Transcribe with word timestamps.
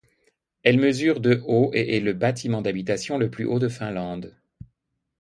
Elle 0.63 0.79
mesure 0.79 1.19
de 1.19 1.43
haut 1.45 1.69
et 1.75 1.95
est 1.95 1.99
le 1.99 2.13
bâtiment 2.13 2.63
d'habitation 2.63 3.19
le 3.19 3.29
plus 3.29 3.45
haut 3.45 3.59
de 3.59 3.67
Finlande. 3.69 4.35